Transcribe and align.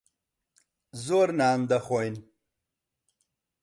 زۆر 1.05 1.27
نان 1.39 1.59
دەخۆین. 1.69 2.15